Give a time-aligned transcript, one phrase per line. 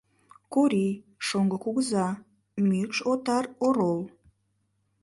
[0.53, 0.93] Корий—
[1.27, 2.07] шоҥго кугыза,
[2.67, 4.01] мӱкш отар орол.